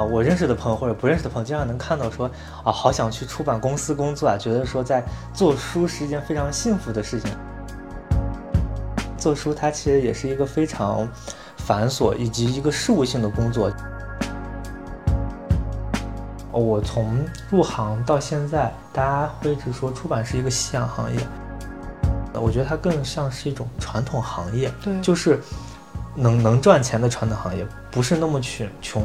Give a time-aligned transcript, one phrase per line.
[0.00, 2.26] 啊，我认识的朋友或者不认识的朋友，经常能看到说
[2.64, 7.30] 啊，好想去出版公司工作啊，觉得说在做书是一件非常幸福的事情。
[9.18, 11.06] 做书它其实也是一个非常
[11.58, 13.70] 繁琐以及一个事务性的工作。
[16.50, 17.18] 我从
[17.50, 21.20] 入行到现在，大家会一直说出版是一个夕阳行业，
[22.32, 25.38] 我觉得它更像是一种传统行业，对，就是
[26.14, 29.02] 能能赚钱的传统行业，不是那么穷穷。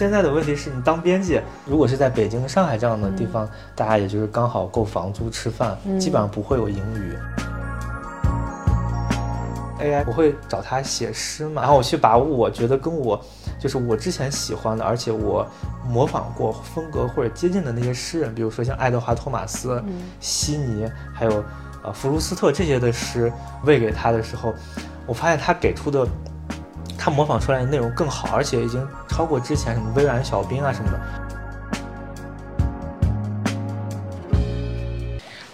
[0.00, 3.46] 现在的问题是你当编辑，如果是在北京、上海这样的地方，
[3.76, 7.14] 大家也就是刚好够房租吃饭，基本上不会有盈余。
[9.78, 13.22] AI 我会找他写诗嘛，然后我去把我觉得跟我
[13.60, 15.46] 就是我之前喜欢的，而且我
[15.86, 19.84] 模仿过风格或者接近的那些诗人，比如说像爱德华·托马斯、
[20.18, 21.44] 悉尼，还有
[21.84, 23.30] 呃弗卢斯特这些的诗
[23.66, 24.54] 喂给他的时候，
[25.06, 26.08] 我发现他给出的
[27.02, 31.00] 他模仿出来的内容更好，而且已经超过之前什么微软小冰啊什么的。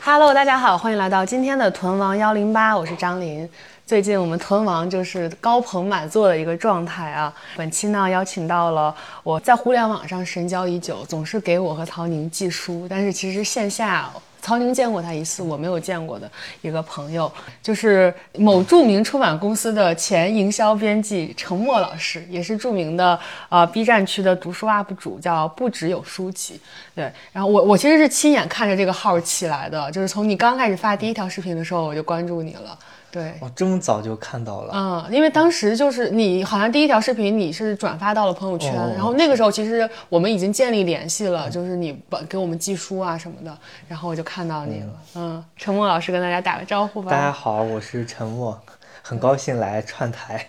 [0.02, 3.48] Hello，大家好，欢迎来到今天的屯王幺零八，我是张琳。
[3.86, 7.32] 最近我们屯王就是高朋满座的一个状态啊。
[7.56, 14.10] 本期呢邀请到了我在互联网上神交已久，总是给我和曹宁寄书，但是其实线下
[14.46, 16.30] 曹宁见过他一次，我没有见过的
[16.62, 17.30] 一个朋友，
[17.60, 26.60] 就是某著名出版公司的前营销编辑陈默老师，也是著名的呃 B 站区的读书 UP 主，叫不只有书籍。
[26.94, 32.78] 对，然后我我其实是亲眼看着这个号起来的，就是从你刚开始发第一条视频的时候，我就关注你了。
[33.16, 43.56] 对，哦，这么早就看到了，嗯，因为当时就是你好像第一条视频你是转发到了朋友圈，然后那个时候其实我们已经建立联系了，就是你把给我们寄书啊什么的，
[43.88, 47.10] 然后我就看到你了，嗯，陈默老师跟大家打个招呼吧。
[47.10, 48.60] 大家好，我是陈默。
[49.08, 50.44] 很高兴来串台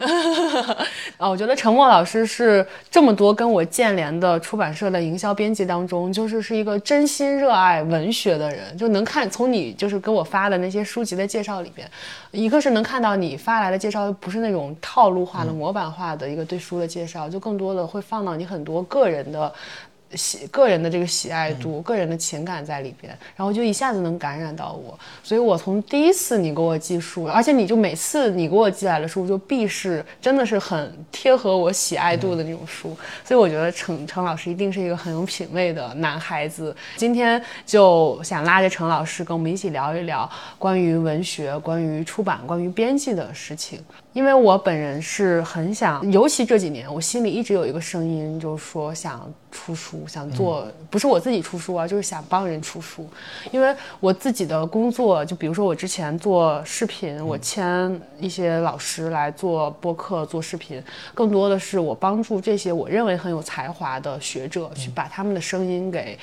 [1.17, 1.29] 啊！
[1.29, 11.87] 我觉得陈默老师是这么多跟我建联的出版社的营销编辑当中，就是是一个真心热爱文学的人，就能看从你就是给我发的那些书籍的介绍里边，
[12.31, 19.53] 一个是能看到你发来的介绍不是那种套路化的模板化的一个对书的介绍，就更多的会放到你很多个人的。
[20.15, 36.75] 喜个人的这个喜爱度，个人的情感在里边，然后就一下子能感染到我，所以我从第一次你给我寄书，而且你就每次你给我寄来的书就必是真的是很贴合我喜爱度的那种书，所以我觉得程程老师一定是一个很有品位的男孩子。
[36.95, 43.83] 今天就想拉着程老师跟我们一起聊一聊关于文学、关于出版、关于编辑的事情。
[44.17, 53.07] 因为我本人是很想，尤其这几年，我心里一直有一个声音，就是说想出书，想做，不是我自己出书啊，就是想帮人出书。
[53.51, 60.81] 因为我自己的工作，就比如说我之前做视频，我签一些老师来做播客、做视频，
[61.13, 66.17] 更多的是我帮助这些我认为很有才华的学者，去把他们的声音给。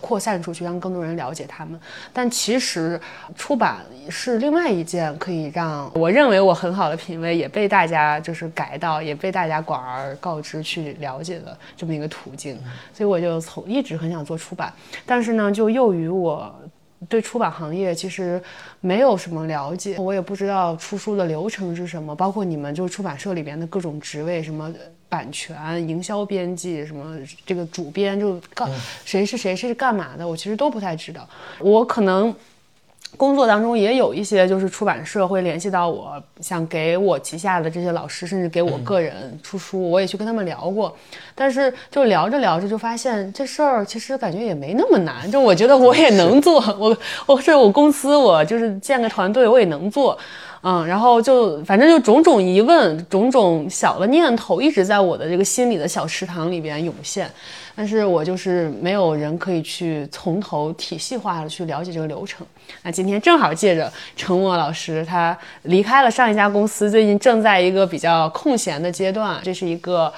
[0.00, 1.78] 扩散出去，让更多人了解他们。
[2.12, 3.00] 但其实
[3.36, 3.78] 出版
[4.08, 12.56] 是另外一件可以让我认为我很好的品味也被大家就是改到，也被大家广而告之去了解的这么一个途径。
[12.94, 14.72] 所以我就从一直很想做出版，
[15.04, 16.54] 但是呢，就又于我
[17.08, 18.40] 对出版行业其实
[18.80, 24.72] 没有什么了解，我也不知道出书的流程是什么，包括你们就是出版社里边的各种职位什么。
[25.12, 28.66] 版权、营销编辑什么，这个主编就干
[29.04, 31.28] 谁是谁是干嘛的，我其实都不太知道。
[31.58, 32.34] 我可能
[33.18, 40.96] 工作当中也有一些，就是出版社会联系到我，想给我旗下的这些老师，甚至给我个人出书，我也去跟他们聊过。
[41.34, 45.30] 但是就聊着聊着，就发现这事儿其实感觉也没那么难。
[45.30, 46.96] 就我觉得我也能做， 我
[47.26, 50.18] 我是我公司，我就是建个团队，我也能做。
[50.62, 57.28] 嗯，然后就反正就种种疑问，种种小的念头一直在我的这个心里的小池塘里边涌现，
[57.74, 62.46] 但是我就是没有人可以去从头体系化的去了解这个流程。
[62.82, 70.12] 那今天正好借着陈默老师他离开了上一家公司，最近正在一个比较空闲的阶段，这是一个。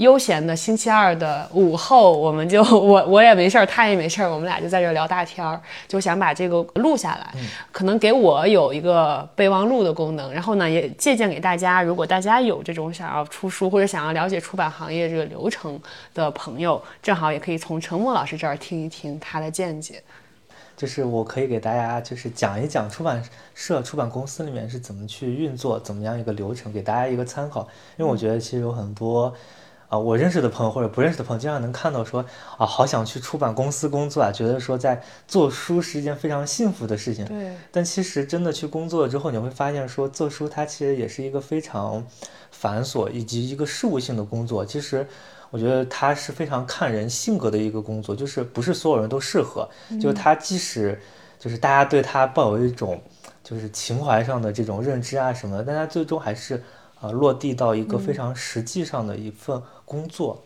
[0.00, 7.34] 悠闲的星期二的午后，我们就 我我也没事儿，他也没事儿，我们俩就在这聊大天儿，就想把这个录下来，
[7.70, 15.78] 可能给我有一个备忘录的功能，然后呢也借鉴给大家，如果大家有这种想要出书或者想要了解出版行业这个流程
[16.14, 20.02] 的朋友，正好也可以从陈默老师这儿听一听他的见解。
[20.78, 23.22] 就是我可以给大家就是讲一讲出版
[23.54, 27.68] 社、出版公司里面是怎么去运作，怎么样一个流程，给大家一个参考，
[27.98, 29.30] 因为我觉得其实有很多。
[29.90, 32.24] 啊，我认识的朋友或者不认识的朋友，经常能看到说
[32.56, 37.24] 啊，好想去出版公司工作啊，觉得说在做书是一件非常幸福的事情。
[37.24, 42.06] 对，但其实真的去工作了之后，你会发现说做书它其实也是一个非常
[42.52, 44.64] 繁琐以及一个事务性的工作。
[44.64, 45.04] 其实
[45.50, 49.68] 我觉得它是非常看人性格的一个工作，就是不是所有人都适合。
[50.00, 50.96] 就是它即使
[51.36, 53.02] 就是大家对它抱有一种
[53.42, 56.62] 就是情怀上的这种认知啊什么的，但它最终还是。
[57.00, 60.40] 啊，落地到一个非常实际上的一份工作。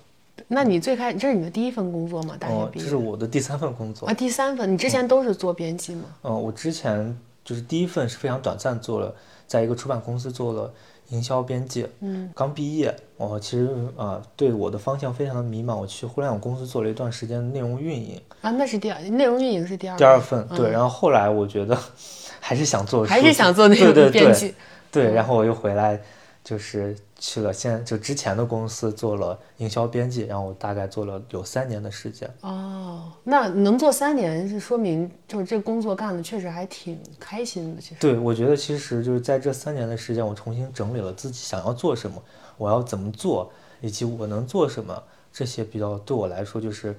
[0.48, 2.36] 那你最开这是你的第一份工作吗？
[2.38, 4.12] 大学毕业，这是我的第三份工作啊。
[4.12, 6.04] 第三份，你之前都是做编辑吗？
[6.22, 9.14] 嗯，我之前就是第一份是非常短暂，做了
[9.46, 10.72] 在一个出版公司做了
[11.10, 11.86] 营销编辑。
[12.00, 15.76] 嗯，刚毕业，我其实啊对我的方向非常的迷茫。
[15.76, 20.70] 我去互联网公司做了一段时间内容运营啊，那是第二内容运营是第二第二份对。
[20.70, 21.78] 然后后来我觉得
[22.40, 24.52] 还是想做还是想做内容编辑
[24.90, 26.00] 对，然后我又回来。
[26.44, 32.30] 就是去了现就之前的公司做了营销编辑，然后我大概做了有三年的时间。
[32.42, 37.80] 哦，那能做三年是说明就是这工作干的确实还挺开心的。
[37.80, 42.22] 其实对，我觉得其实就是在这三年的时间，我重新整理了自己想要做什么，
[42.58, 43.50] 我要怎么做，
[43.80, 45.02] 以及我能做什么，
[45.32, 46.94] 这些比较对我来说就是。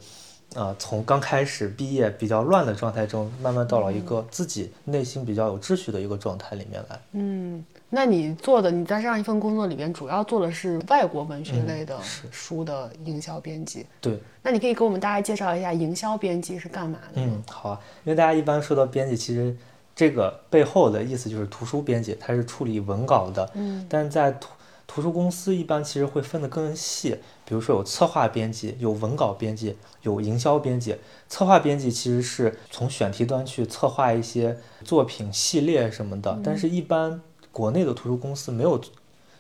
[0.54, 7.02] 啊，从刚开始毕业比较乱的状态中，慢慢到了一个自己内心比较有秩序的一个状态里面来。
[7.14, 7.66] 嗯，
[7.96, 11.98] 那你做的你在这样一份工作里边，主要做的是外国文学类的
[12.30, 13.86] 书的营销编辑。
[14.02, 17.22] 对，那你可以给我们大家介绍一下营销编辑是干嘛的？
[17.22, 19.56] 嗯，好啊，因为大家一般说到编辑，其实
[19.96, 23.50] 这个背后的意思就是图书编辑，它是处理文稿的。
[23.54, 24.50] 嗯，但是在图
[24.88, 30.96] 图书公司一般其实会分得更细，比如说有策划编辑，有文稿编辑，有营销编辑。
[31.28, 37.20] 策划编辑其实是从选题端去策划一些作品系列什么的，但是一般
[37.56, 38.78] 国内的图书公司没有，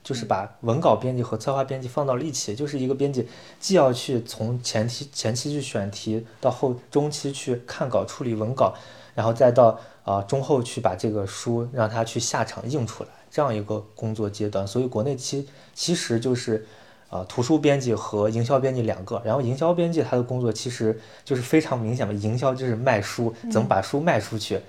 [0.02, 3.28] 就是把文稿编辑和策划编辑放到了一起，就是一个编辑
[3.60, 8.74] 既要去从前期前期去选题，到后中期去看稿处理文稿，
[9.14, 13.10] 然后再到啊中后去把这个书让他去下场印出来。
[13.30, 16.66] 这样一个工作阶段，所以国内其其实就是，
[17.10, 19.22] 啊，图书编辑和营销编辑两个。
[19.26, 24.62] 然后营销编辑他的工作其实就是非常明显的，营销就是卖书，怎么把书卖出去。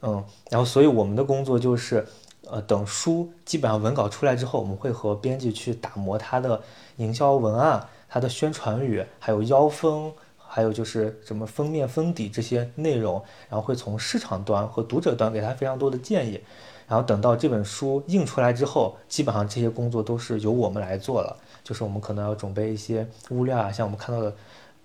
[0.00, 2.06] 嗯，然后所以我们的工作就是，
[2.48, 6.60] 呃，等书基本上文稿出来之后，我们会和编辑去打磨它的
[6.96, 16.40] 营销文案、它的宣传语，还有腰封，还有就是什么封面封底这些内容，然后会从市场端和读者端给他非常多的建议。
[16.88, 21.36] 然后等到这本书印出来之后，基本上这些工作都是由我们来做了。
[21.62, 24.34] 就是我们可能要准备一些物料啊，像我们看到的，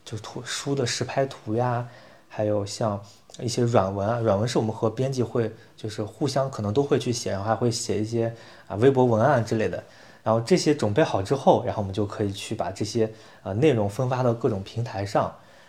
[0.03, 1.87] 就是图书的实拍图呀，
[2.29, 3.01] 还有像
[3.39, 8.33] 一些软文啊，软文是我们和编辑会就是互相可能都会去写，然后还会写一些
[8.67, 9.83] 啊微博文案之类的。
[10.23, 13.11] 然后这些准备好之后，然后我们就可以去把这些
[13.43, 15.23] 呃内容分发到各种平台上。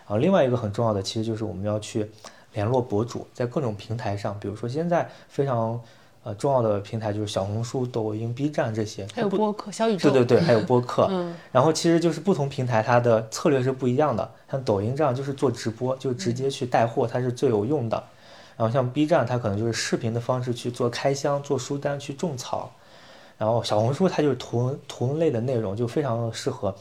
[0.05, 2.09] 然后另外一个很重要的，其实就是我们要去
[2.53, 5.79] 联络博主，在各种平台上，比如说现在非常。
[6.27, 10.09] 呃，重要的平台就是小红书、抖音、B 站这些，还有播客、小宇宙。
[10.11, 11.07] 对对对，还有播客。
[11.09, 11.33] 嗯。
[11.53, 14.29] 然后其实就是不同平台它的策略是不一样的。
[14.51, 18.03] 像抖音这样就是做直播，就直接去带货，它是最有用的。
[18.57, 22.69] 然后像 B 站，它可能就是视频的方式去做开箱、做书单、去种草。
[23.37, 26.75] 然后小红书它就是图文图文类的内容，就非常适合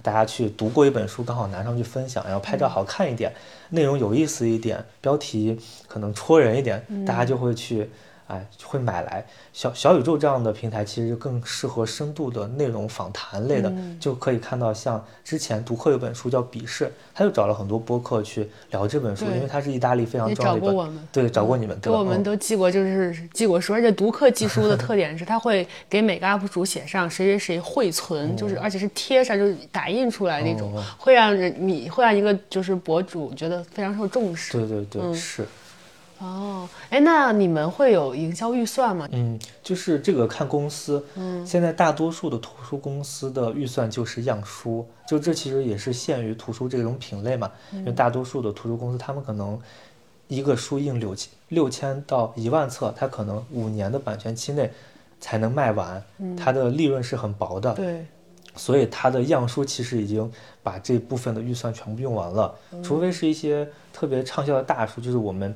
[0.00, 3.30] 大家去读过一本书，刚好拿上去分享，然后拍照好看一点，
[3.68, 7.90] 内容有意思一点，标题可能戳人一点，大家就会去。
[8.28, 21.08] 哎，会买来小小宇宙这样的平台，其实更适合深度的内容访谈类的，就可以看到像之前读客有本书叫《笔试》，他就找了很多播客去聊这本书，因为它是意大利非常重要的一本。
[21.12, 23.72] 对，找过你们，给我们都寄过，就是寄过书。
[23.72, 34.52] 而且读客寄书的特点是，他会给每个 UP 主写上谁谁谁汇存，就是而且是贴上，就是打印出来那种，会让人你会让一个就是博主觉得非常受重视。
[34.52, 35.46] 对对对，是。
[36.18, 39.08] 哦，哎，那你们会有营销预算吗？
[39.12, 41.04] 嗯，就是这个看公司。
[41.14, 47.50] 嗯，现在大多数的图书公司的预算就是样书，就这其实也是限于图书这种品类嘛。
[47.72, 49.58] 因为大多数的图书公司，他们可能
[50.28, 54.72] 一个书印六千六千到一万册，它可能五年的版权期内
[55.20, 56.02] 才能卖完，
[56.36, 57.74] 它的利润是很薄的。
[57.74, 58.06] 对。
[58.56, 60.30] 所以它的样书其实已经
[60.62, 65.54] 把这部分的预算全部用完了，除非是一些特别畅销的大书，就是我们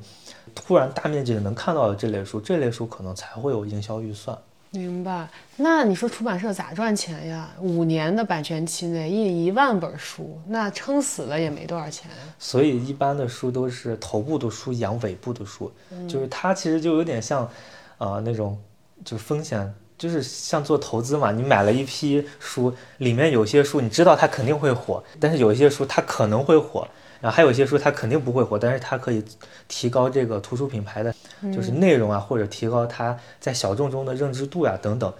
[0.53, 4.37] 突然大面积的能看到的这类书，这类书可能才会有营销预算。
[4.73, 5.27] 明白？
[5.57, 7.49] 那你说出版社咋赚钱呀？
[7.59, 12.09] 五年的版权期内印一万本书，那撑死了也没多少钱。
[12.39, 15.69] 所以一般的书都是头部的书养尾部的书，
[16.07, 17.49] 就是它其实就有点像，
[17.97, 18.57] 呃，那种
[19.03, 19.73] 就风险。
[20.01, 26.87] 就是像做投资嘛，你买了一批书，里面有些书你知道它肯定会火，但是有一些书它可能会火，
[27.19, 29.23] 然后还有一些书它肯定不会火，但是它可以
[29.67, 31.13] 提高这个图书品牌的
[31.53, 35.13] 就是内容啊，或者提高它在小众中的认知度呀等等。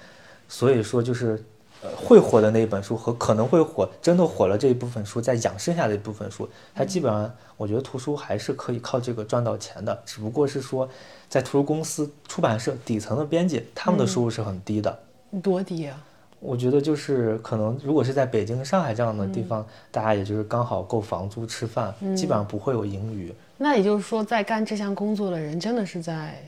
[0.50, 1.44] 所以说就是。
[1.84, 10.00] 呃，会火的那一本书和可能会火、真的火了这一部分书，再养剩下的一部分书，它基本上，我觉得图书还是可以靠这个赚到钱的。
[10.06, 10.88] 只不过是说，
[11.28, 15.00] 在图书公司、出版社底层的编辑，他们的收入是很低的。
[15.42, 16.00] 多低啊？
[16.40, 23.34] 我觉得就是可能，如果是在北京、上海这样的地方，大家也就是刚好够房租吃饭，基本上不会有盈余。
[23.58, 26.48] 那也就是说，在干这项工作的人，真的是在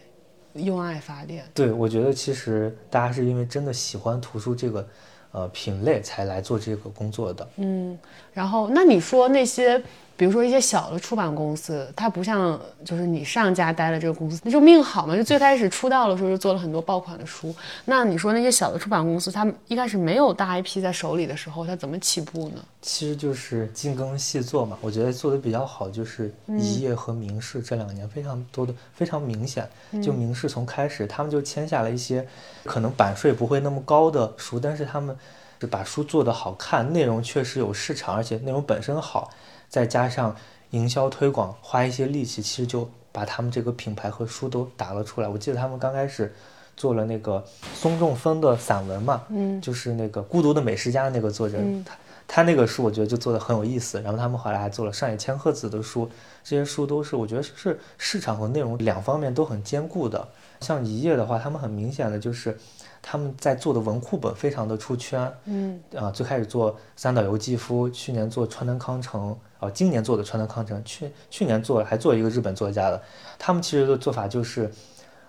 [0.54, 1.44] 用爱发电。
[1.56, 4.88] 对，我觉得其实大家是因为真的喜欢图书这个。
[5.34, 7.48] 呃，品类才来做这个工作的。
[7.58, 8.00] 嗯，
[8.34, 9.84] 然后那你说那些。
[10.15, 15.15] 比如说一些小的出版公司，它不像就是你上家待的这个公司，那就命好嘛。
[15.15, 17.53] 就最开始出道的时候就做了很多爆款的书。
[17.86, 22.63] 那你说那些小的出版公司，他们一开始没有大 IP 在手里的时候，他怎么起步呢？
[22.82, 24.77] 其实就是精耕细作嘛。
[24.82, 29.67] 我觉得做的比较好就是一叶和明世这两年非常多的非常明显。
[30.03, 32.25] 就明世从开始他们就签下了一些
[32.65, 35.17] 可能版税不会那么高的书，但是他们
[35.60, 39.32] 就把书做得好看，内容确实有市场，而且内容本身好。
[39.74, 40.36] 再加上
[40.70, 45.27] 营销推广，花一些力气，其实就把他们这个品牌和书都打了出来。
[45.27, 46.32] 我记得他们刚开始
[46.77, 54.00] 做了那个松仲峰的散文嘛，嗯，就是那个《孤独的美食家》那个作者，他他那个书我觉得就做的很有意思。
[54.01, 56.08] 然后他们后来还做了上野千鹤子的书，
[56.44, 60.27] 这些书都是我觉得是市场和内容两方面都很兼顾的。
[60.60, 62.56] 像一页的话，他们很明显的就是。
[63.05, 65.79] 他们在做的文库本非常的出圈，嗯。
[65.93, 73.00] 啊，最开始做三岛由纪夫，去年做川端康成，啊，今年做的川端康成，去去年做还做一个日本作家的，
[73.38, 74.72] 他们其实的做法就是，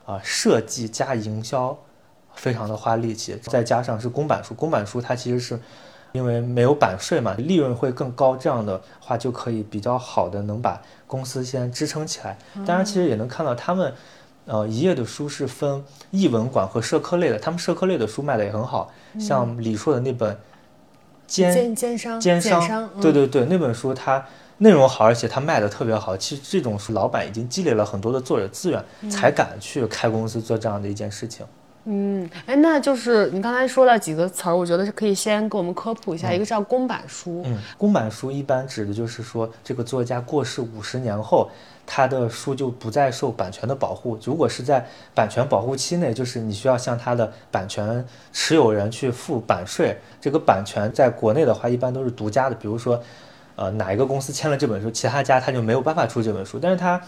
[0.06, 1.76] 啊，设计加营销，
[2.34, 5.58] 非常的花力气，再加上是公版书，公版书它其实是
[6.12, 13.92] 因为没有版税嘛，利润会更高，这样的话就可以比较好的能把公司先支撑起来，当然其实也能看到他们。
[14.46, 20.34] 呃，一页的书是分译文馆和社科类的，他们社科类的书卖的也很好，像李硕的那本
[21.26, 24.24] 《奸奸商》，奸商，对对对，那本书它
[24.58, 26.16] 内容好，而且它卖的特别好。
[26.16, 31.46] 其实这种书，老板已经积累了很多的作者资源，才敢去开公司做这样的一件事情。
[31.84, 36.32] 嗯，哎，那就是你刚才说了几个词儿，我觉得是可以先给我们科普一下。
[36.32, 41.50] 一个叫公版书，嗯，公版书一般指的就是说这个作家过世五十年后。
[41.86, 44.18] 他的书就不再受版权的保护。
[44.24, 44.82] 如果是在
[45.14, 49.94] 版权保护期内，就是你需要向他的版权持有人去付版税。
[50.18, 52.54] 这个版权在国内的话，一般都是独家的。
[52.54, 52.98] 比如说，
[53.54, 56.58] 呃，哪一个公司签了这本书，其他家他就没有办法出这本书。
[56.58, 56.98] 但是他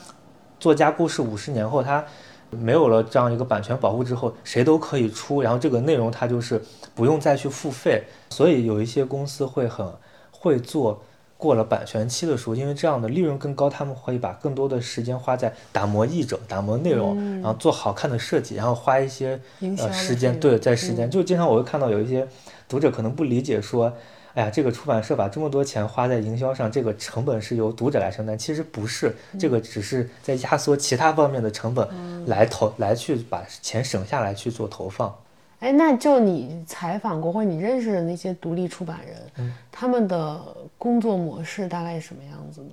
[0.61, 2.05] 作家过世五十年后，他
[2.51, 5.43] 没有了这样一个版权保护之后，谁都可以出。
[5.43, 6.63] 然后这个内容它就是
[6.95, 8.05] 不用再去付费。
[8.31, 9.87] 所以有一些公司会很
[10.31, 11.03] 会做。
[11.39, 19.39] 过了版权期的书，因为这样的利润更高，他们会把更多的时间花在打磨译者、打磨内容，然后做好看的设计，然后花一些
[19.77, 22.27] 呃时间，对，在时间，就经常我会看到有一些
[22.67, 23.93] 读者可能不理解，说，
[24.37, 31.89] 哎呀，这个出版社把这么多钱花在营销上，这个成本是由读者来承担，其实不是，这个只是在压缩其他方面的成本
[32.27, 35.17] 来投，来去把钱省下来去做投放。
[35.61, 40.39] 哎，那就你采访过或者你认识的那些独立出版人，他们的
[40.77, 42.71] 工作模式大概是什么样子呢？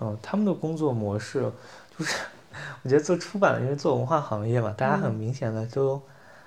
[0.00, 1.50] 嗯，他们的工作模式
[1.98, 2.18] 就是，
[2.82, 5.98] 我觉得做出版，因为做文化行业嘛，大家很明显的都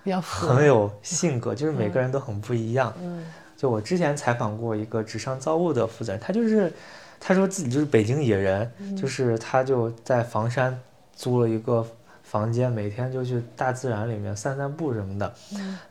[0.04, 2.94] 比较很有性格，就是每个人都很不一样。
[3.02, 3.26] 嗯，
[3.60, 6.72] 就我之前采访过一个纸上造物的负责人，他就是
[7.20, 10.80] 他说自己就是北京野人，就是他就在房山
[11.14, 11.86] 租了一个。
[12.22, 15.34] 房间每天就去大自然里面散散步什么的，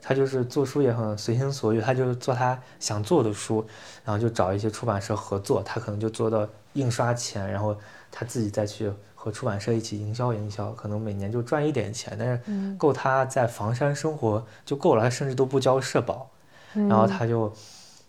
[0.01, 3.67] 他就是做书也很随心所欲，他就做他想做的书，
[4.05, 7.77] 然后就找一些出版社合作，他可能就做到印刷钱，然后
[8.13, 16.31] 他自己再去和出版社一起营销营销，可能每年就赚一点钱，但是够他在房山生活就够了，他甚至都不交社保，
[16.75, 17.53] 然后他就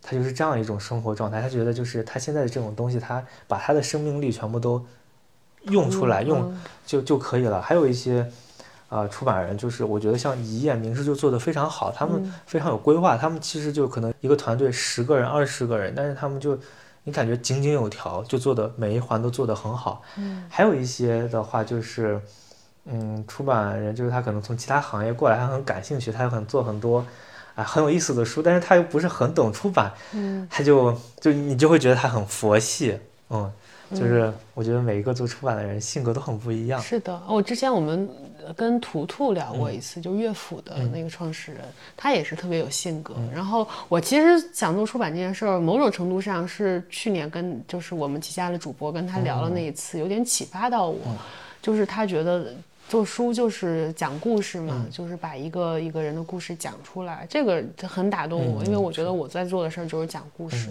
[0.02, 4.86] 他就是这样一种生活状态，他觉得就是他现在的这种东西，他把他的生命力全部都。
[5.64, 7.62] 用出来用就就可以了。
[7.62, 8.26] 还有一些，
[8.88, 13.18] 呃，出版人就是我觉得像一页名师就做得非常好，他们非常有规划。
[13.18, 16.58] 他们其实就可能一个团队十个人、二十个人，但是他们就
[17.04, 20.02] 你感觉井井有条，就做的每一环都做得很好。
[20.16, 22.22] 嗯，还有一些的话就是，
[22.86, 27.06] 嗯，出版人就是他可能从其他行业过来，他很感兴趣，他又很做很多
[27.60, 32.98] 啊很有意思的书，但是他又不是很懂出版，嗯，他就就你就会觉得他很佛系，
[33.30, 33.52] 嗯。
[33.92, 36.80] 就是我觉得每一个做出版的人性格都很不一样。
[36.80, 38.08] 是的，我之前我们
[38.56, 41.62] 跟图图聊嗯过一次，就乐府的那个创始人，
[41.98, 43.16] 他也是特别有性格。
[43.34, 51.00] 然后我其实想做出版这件事儿，某种程度上是去年跟就是我们旗下的主播跟他聊了那一次，有点启发到我，
[51.60, 52.54] 就是他觉得。
[52.90, 60.70] 做书就是讲故事嘛，就是把一个一个人的故事讲出来，这个很打动我，因为我觉得我在做的事儿就是讲故事。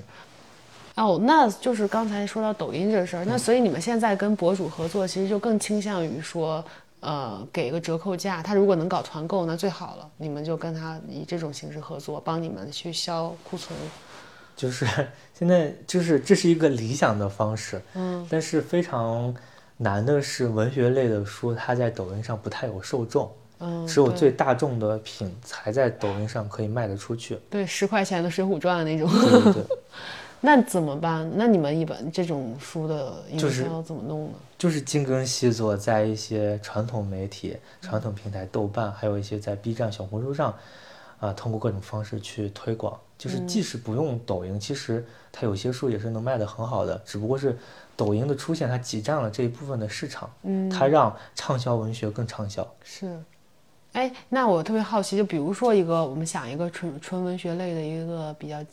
[0.96, 6.64] 哦，那就是刚才说到抖音这事儿，那所以你们现在跟博主合作，其实就更倾向于说，
[6.98, 13.78] 呃，给个折扣价，他如果能搞团购，那最好了，你们就跟他以这种形式合作，帮你们去销库存。
[14.56, 14.84] 就是
[15.38, 19.32] 现在就是这是一个理想的方式，嗯，但是非常
[19.80, 23.30] 难的是文学类的书，它在抖音上不太有受众，
[23.60, 27.38] 嗯，只有最大众的品才在抖音上可以卖得出去。
[27.48, 29.62] 对十块钱的《水浒传》那种，对对对，
[30.42, 31.30] 那怎么办？
[31.36, 34.34] 那你们一本这种书的营就是销怎么弄呢？
[34.58, 40.52] 就是精耕细作，在一些传统媒体、传统平台，豆瓣，还有一些在 B 站、小红书上，
[41.20, 42.98] 啊、通过各种方式去推广。
[43.18, 47.58] 就是即使不用抖音，其实它有些书也是能卖得很好的，只不过是
[47.96, 52.66] 抖音的出现，它挤占了这一部分的市场，嗯，它让畅销文学更畅销。
[52.84, 53.20] 是，
[53.92, 58.64] 哎，那我特别好奇，就比如说一个，我们想一个纯纯文学类的一个比较，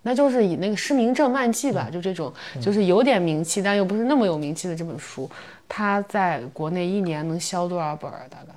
[0.00, 5.30] 那就是以那个《失明症漫记》吧，就这种，就是有点名气，但又不是那么有名气的这本书，
[5.68, 8.26] 它在国内一年能销多少本儿？
[8.30, 8.54] 大概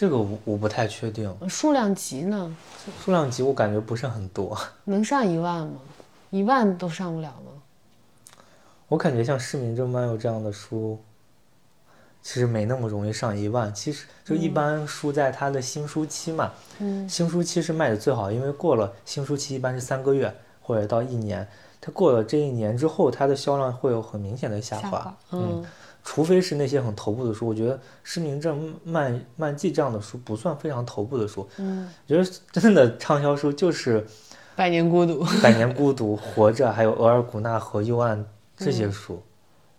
[0.00, 2.56] 这个我我不太确定，数量级呢？
[3.04, 4.58] 数量级我感觉不是很多。
[4.84, 5.74] 能上一万吗？
[6.30, 8.42] 一万都上不了吗？
[8.88, 10.98] 我感觉像《市民证漫游》这样的书，
[12.22, 13.74] 其实没那么容易上一万。
[13.74, 21.46] 其实就一般书在它的新书期嘛，嗯新书期是卖的最好，因为过了新书期一般是三个月或者到一年，
[21.80, 24.82] 它过了这一年之后，它的销量会有很明显的下滑。
[24.82, 25.64] 下滑，嗯
[26.02, 31.46] 除非是那些很头部的书，我觉得《失明症漫漫记》这样的书不算非常头部的书。
[31.58, 34.00] 嗯，我觉得真的畅销书就是
[34.56, 35.22] 《百年孤独。
[35.42, 38.18] 百年孤独》《活着》还有《额尔古纳河右岸》
[38.56, 39.22] 这些书。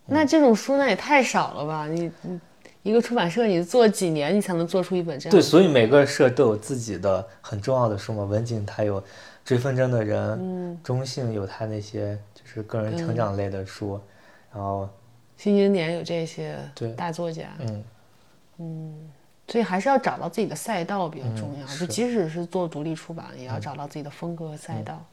[0.05, 1.87] 那这种书那也太少了吧？
[1.87, 2.39] 你你
[2.83, 8.23] 一个出版社，你做几年你才能做出一本这样对，所以每个社都有自己的很重要的书嘛。
[8.23, 9.03] 文景它有
[9.51, 13.99] 追风筝的人，嗯，中信有他那些就是个人成长类的书，
[14.53, 14.87] 然后
[15.35, 17.49] 新经典有这些对大作家，
[18.59, 19.09] 嗯，
[19.49, 21.65] 所以还是要找到自己的赛道比较重要。
[21.67, 25.03] 嗯就即使是做独立出版，也要找到自己的风格和赛道。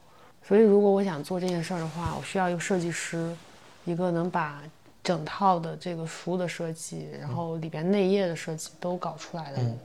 [0.41, 3.35] 所以，如果我想做这件事儿的话，我需要一个设计师，
[3.83, 4.63] 一个能把
[5.03, 9.67] 整套的这个书的设计，然后里边内页的设计都搞出来的人。
[9.69, 9.77] 嗯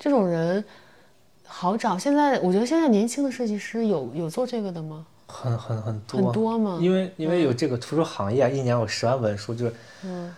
[0.00, 0.64] 这种人
[1.48, 1.98] 好找。
[1.98, 5.04] 现在我觉得现在年轻的设计师有有做这个的吗？
[5.26, 6.78] 很很很多，很多吗？
[6.80, 10.34] 因为因为有这个图书行业，一年有十万本书，就是嗯。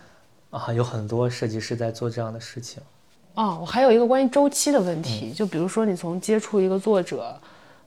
[0.49, 2.83] 啊，有很多设计师在做这样的事情。
[3.35, 7.33] 哦，我还有一个关于周期的问嗯题，就比如说你从接触一个作者，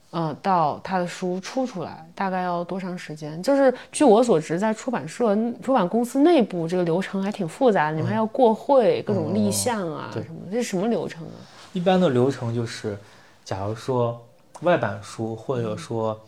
[0.09, 3.39] 呃，到他的书出出来，大概要多长时间？
[3.43, 11.37] 就是据我所知，在出版社、出版公司内部这个流程还挺复杂的，你们还要过会、各种立项啊什么，这是什么流程啊？
[11.73, 12.97] 一般的流程就是，
[13.45, 14.25] 假如说
[14.61, 16.19] 外版书，或者说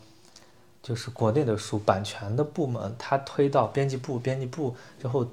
[0.80, 5.26] 就是国内的书，版权的部门他推到编辑部，编辑部之后，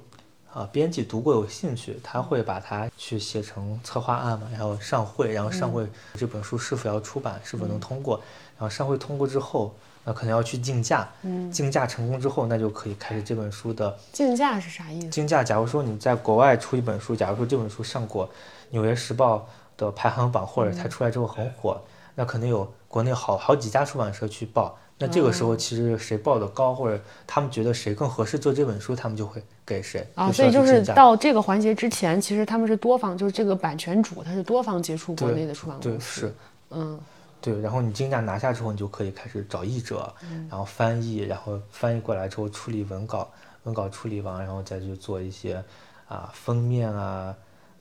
[0.52, 8.16] 啊、编辑读过有兴趣，他会把它去写成策划案嘛，然后上会，然后上会这本书是否要出版，是否能通过，
[8.58, 9.72] 然后上会通过之后，
[10.02, 15.08] 那可能要去竞价，嗯，竞价成功之后，那就可以开始这本书的竞价是啥意思？
[15.08, 18.26] 竞价，假如说你在国外出一本书，假如说这本书上过
[18.70, 19.36] 《纽约时报》
[19.76, 21.80] 的排行榜，或者它出来之后很火，
[22.14, 24.78] 那肯定有国内好好几家出版社去报。
[24.98, 30.08] 那这个时候，其实谁报的高，或者他们觉得谁更合适做这本书，他们就会给谁。
[30.14, 36.20] 啊，所以就是到这个环节之前，其实他们是多方，就是这个版权主他是多方接触国内的出版公司。
[36.20, 36.34] 是，
[36.70, 36.98] 嗯，
[37.42, 37.60] 对。
[37.60, 43.28] 然后你竞价拿下之后，你就可以开始找译者，嗯然后翻译，然后翻译过来之后处理文稿，
[43.64, 45.62] 文稿处理完，然后再去做一些
[46.08, 47.34] 啊封面啊、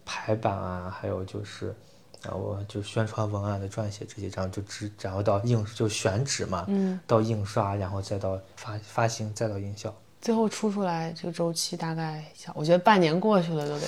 [0.06, 1.76] 排版啊，还有就是。
[2.24, 9.94] 然后就宣传文案的撰写这些，然后就只然后到印就选址嘛，嗯，到印刷，然后再到发发行，再到营销。
[10.20, 13.86] 最后出出来这个周期大概小，我觉得半年过去了都得。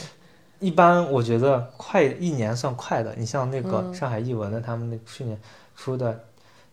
[0.60, 5.36] 一般我觉得快一年算快的，你像那个嗯上海译文的，他们那去年
[5.76, 6.24] 出的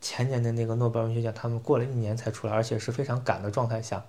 [0.03, 4.05] 前年的那个诺贝尔文学奖，他们过了一年才出来，而且是非常赶的状态下。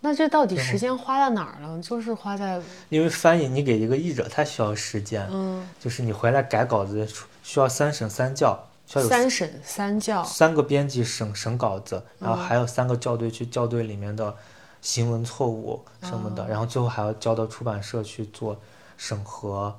[0.00, 1.80] 那这到底时间花在哪儿了？
[1.80, 7.06] 就是花在因为翻译你给一个译者，他需要时间，嗯就是你回来改稿子
[7.42, 10.22] 需要三审三校，需要有三审三校。
[10.24, 14.34] 三个编辑审审稿子，然后嗯还有三个校对去校对里面的
[14.80, 18.56] 行文错误什么的，然后最后还要交到出版社去做
[18.96, 19.74] 审核，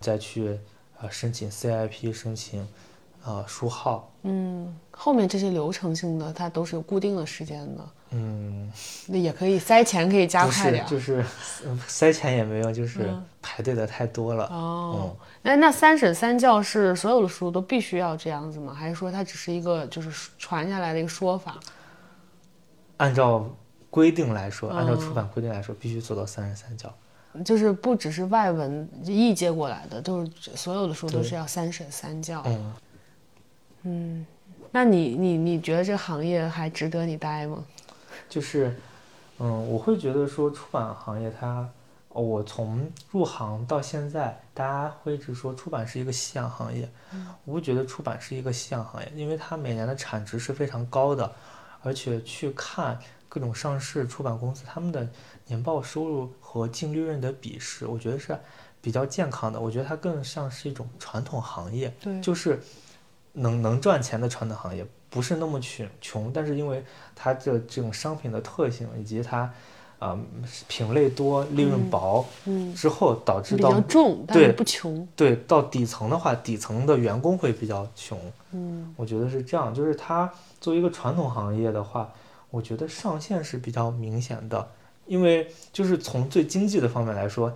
[0.00, 0.58] 再去
[1.00, 2.66] 呃申请 CIP，申请
[3.24, 4.12] 呃书号。
[4.22, 7.84] 嗯，后面这些流程性的，它都是有固定的时间的。
[8.12, 8.70] 嗯，
[9.06, 11.24] 那也可以塞钱，可以加快点就是
[11.64, 13.08] 嗯塞钱也没有，就是
[13.40, 14.46] 排队的太多了。
[14.46, 18.74] 哦，那那三审三教是所有的书都必须要这样子吗？
[18.74, 21.58] 还是说它只是一个就是传下来的一个说法？
[22.96, 23.48] 按照
[23.88, 26.92] 规定来说，按照出版规定来说，必须做到三十三教。
[27.44, 32.44] 就是不只是外文译接过来的，都是所有的书都是要三审三教。
[33.84, 34.26] 嗯，
[34.72, 37.64] 那你你你觉得这个行业还值得你待吗？
[38.30, 38.74] 就是，
[39.38, 41.68] 嗯，我会觉得说出版行业它，
[42.08, 46.88] 哦我从入行到现在，大家会一直说出版是一个夕阳行业，
[47.44, 51.30] 我不觉得出版是一个夕阳行业，因为它每年的产值是非常高的，
[51.82, 55.08] 而且去看各种上市出版公司他们的
[55.46, 58.38] 年报收入和净利润的比是，我觉得是
[58.80, 59.60] 比较健康的。
[59.60, 62.60] 我觉得它更像是一种传统行业，对就是
[63.32, 66.82] 能能赚钱的传统行业，不是那么穷穷，但是因为
[67.14, 69.52] 它的这种商品的特性以及它
[69.98, 70.18] 啊、
[70.66, 75.06] 品类多、利润薄，嗯，之后导致比到较重，对不穷。
[75.14, 78.18] 对到底层的话，底层的员工会比较穷。
[78.52, 82.10] 嗯我觉得是这样，就是它作为一个传统行业的话，
[82.50, 84.70] 我觉得上限是比较明显的，
[85.06, 87.52] 因为就是从最经济的方面来说，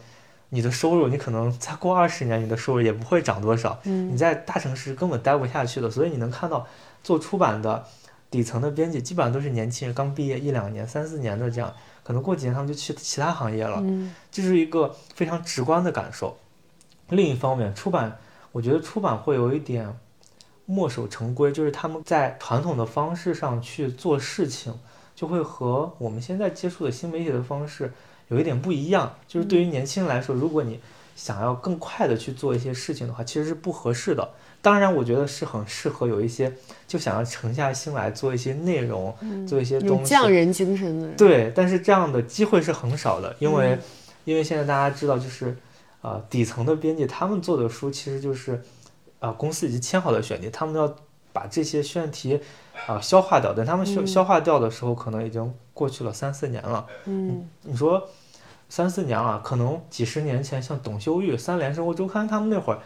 [0.50, 6.66] 你的收入你可能再过二十年，你的收入也不会涨多少，嗯你嗯在大城市根本待不下去的，所以你能看到
[7.04, 7.84] 做出版的
[8.30, 13.78] 底层的编辑基本上都是年轻人，刚毕业一两年、三四年的这样，可能过几年他们就去其他行业了。
[13.82, 16.36] 嗯这是一个非常直观的感受。
[17.10, 18.18] 另一方面，出版，
[18.50, 19.96] 我觉得出版会有一点
[20.64, 24.74] 墨守成规，就是他们在传统的方式上去做事情，
[25.14, 27.92] 就会和我们现在接触的新媒体的方式
[28.28, 29.14] 有一点不一样。
[29.28, 30.80] 就是对于年轻人来说，如果你
[31.14, 34.28] 想要更快的去做一些事情的话，其实是不合适的。
[34.64, 36.50] 当然，我觉得是很适合有一些
[36.86, 39.14] 就想要沉下心来做一些内容，
[39.46, 40.08] 做一些有东西。
[40.08, 41.16] 匠人精神的人。
[41.16, 43.78] 对，但是这样的机会是很少的，因为、
[44.24, 45.54] 因为现在大家知道，就是
[46.00, 48.62] 呃底层的编辑他们做的书其实就是
[49.20, 50.96] 啊、公司已经签好的选题，他们要
[51.30, 52.40] 把这些选题
[52.86, 56.86] 啊、消化掉，等他们消、嗯消化掉的时候，可能已经过去了三四年了。
[57.04, 58.08] 嗯你说
[58.68, 62.80] 三四年了，可能几十年前，像董修玉、三联生活周刊他们那会儿，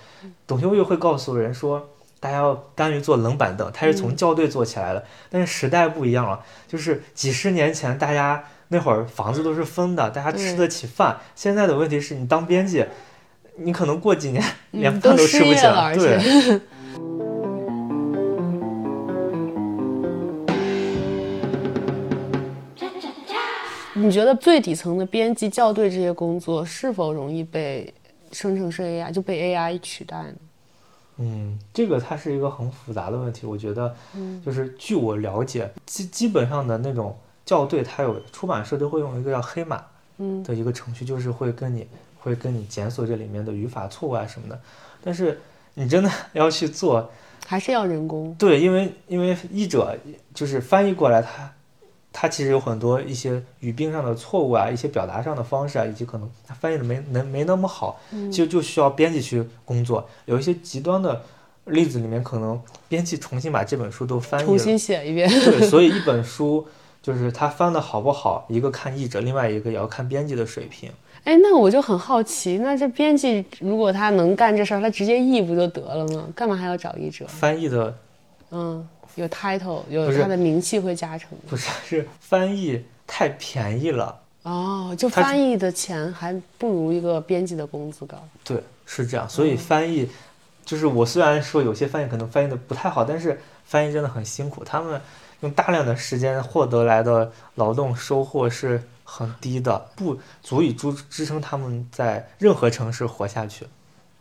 [0.47, 1.89] 董修玉会告诉人说，
[2.21, 5.05] 大家要甘于坐冷板凳，他是从校对做起来的。
[5.31, 11.19] 但是时代不一样了，就是几十年前大家那会儿房子都是分的，大家吃得起饭。
[11.35, 12.85] 现在的问题是你当编辑，
[13.57, 16.61] 你可能过几年连嗯，饭都吃不起业了，而对。
[24.09, 27.93] 你觉得最底层的编辑、校对这些工作是否容易被
[28.33, 30.35] 生成式 AI 就被 AI 取代呢？
[31.19, 33.47] 嗯，这个它是一个很复杂的问题。
[33.47, 39.85] 我觉得，嗯就是据我了解，基基本上的那种校对，它有出版社都会用一个叫黑马
[40.17, 41.87] 嗯的一个程序，就是会跟你
[42.19, 44.59] 会跟你检索这里面的语法错误啊什么的。
[45.05, 45.39] 但是
[45.75, 47.11] 你真的要去做，
[47.45, 48.35] 还是要人工？
[48.39, 49.95] 对，因为因为译者
[50.33, 51.53] 就是翻译过来他。
[52.21, 60.05] 他其实有很多一些语病上的错误啊，一些表达上的方式啊，以及可能他翻译的没能没那么好，嗯其实就需要编辑去工作。
[60.25, 61.23] 有一些极端的
[61.67, 65.31] 例子里面，可能编辑重新把这本书都翻译，重新写一遍。
[65.31, 66.67] 对，所以一本书
[67.01, 70.91] 就是它翻的好不好，一个看译者，另外一个也要看编辑的水平。
[71.23, 76.27] 哎，那我就很好奇，那这编辑如果他能干这事儿，他直接译不就得了吗？
[76.35, 77.25] 干嘛还要找译者？
[77.29, 77.95] 翻译的
[78.51, 78.85] 嗯，
[79.19, 81.31] 有 title，有他的名气会加成。
[81.49, 88.17] 不是是翻译太便宜了，哦，就翻译的钱还不如一个编辑的工资高。
[88.45, 89.29] 对，是这样。
[89.29, 90.09] 所以翻译
[90.65, 95.01] 就是我虽然说有些翻译可能翻译的不太好，但是翻译真的很辛苦，他们
[95.41, 103.67] 用大量的时间获得来的劳动收获是很低的，不足以支支撑他们在任何城市活下去。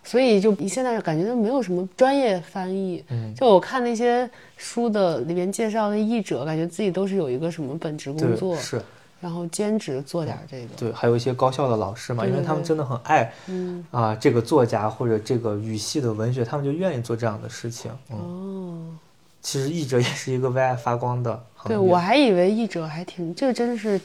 [0.08, 8.82] 所以就你现在感觉都没有什么专业翻译，嗯，就我看那些书的里面介绍的译者，感觉自己都是有一个什么本职工作，，是。
[9.20, 10.68] 然后兼职做点这个。
[10.78, 17.92] 对，还有一些高校的老师嘛，对对对因为他们真的很爱嗯，啊、这个作家或者这个语系的文学，他们就愿意做这样的事情。
[18.12, 18.96] 嗯，哦，
[19.42, 21.76] 其实译者也是一个为爱发光的行业。
[21.76, 24.00] 对我还以为译者还挺，这个真的是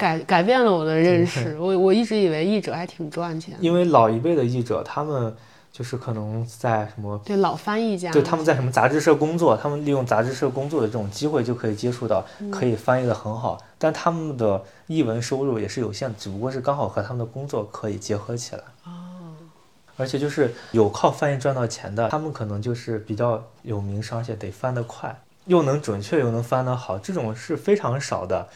[0.00, 1.56] 改改变了我的认识。
[1.58, 3.60] 我我一直以为译者还挺赚钱的。
[3.60, 5.34] 因为老一辈的译者，他们
[5.70, 18.62] 就是可能在什么对老翻译家，对他们在什么杂志社工作，他们利用杂志社工作的这种机会就可以接触到，可以翻译的很好，但他们的译文收入也是有限，只不过是刚好和他们的工作可以结合起来。
[18.84, 19.36] 哦，
[19.96, 28.48] 而且就是有靠翻译赚到钱的，他们可能就是比较有名声，而且得翻得快，又能准确又能翻得好，这种是非常少的，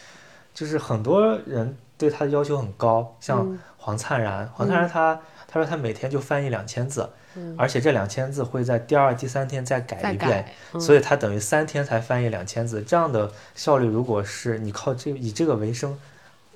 [0.55, 5.21] 就是很多人对他的要求很高，像黄灿然，黄灿然他。
[5.47, 7.09] 他说他每天就翻译两千字，
[7.57, 10.45] 而且这两千字会在第二、第三天再改一遍，
[10.81, 12.83] 所以他等于三天才翻译两千字。
[12.83, 15.97] 这样的效率，如果是你靠这以这个为生，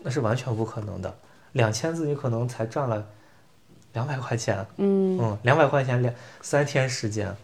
[0.03, 1.15] 那是完全不可能的。
[1.53, 3.07] 两千字你可能才赚了
[3.93, 7.37] 两百块钱，嗯嗯，两百块钱两三天时间。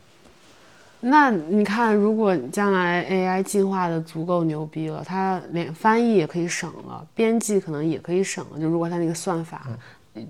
[1.05, 8.59] 那你看，如果将来 AI 进化的足够牛逼了，它连翻译也可以省了，编辑可能也可以省了。
[8.59, 9.67] 就如果它那个算法。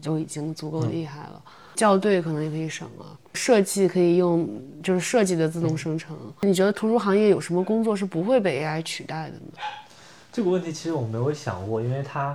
[0.01, 1.43] 就已经足够厉害了，
[1.77, 4.49] 校对可能也可以省了，设计可以用
[4.83, 6.17] 就是设计的自动生成。
[6.41, 9.53] 你觉得图书行业有什么工作是不会被 AI 取代的呢？
[10.33, 12.35] 这个问题其实我没有想过，因为它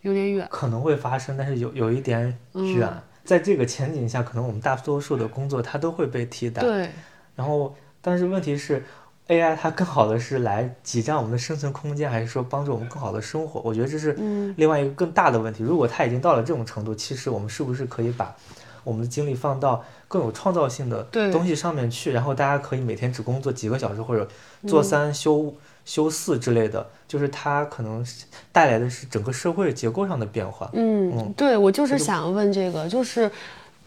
[0.00, 2.92] 有点远，可能会发生，但是有有一点远。
[3.22, 6.62] 在这个前景下，可能我们大多数的工作它都会被替代。
[6.62, 6.90] 对。
[7.34, 8.84] 然后，但是问题是。
[9.28, 13.60] AI 它更好的是来挤占我们的生存空间，还是说帮助我们更好的生活？
[13.64, 14.12] 我觉得这是
[14.56, 15.62] 另外一个更大的问题。
[15.62, 18.34] 如果它已经到了这种程度，其实我们是不是可以把
[18.82, 22.12] 我们的精力放到更有创造性的东西上面去？
[22.12, 24.28] 然后大家可以每天只工作几个小时，或者
[24.66, 28.04] 做三休休四之类的，就是它可能
[28.50, 30.68] 带来的是整个社会结构上的变化。
[30.74, 33.30] 嗯，对我就是想问这个，就是。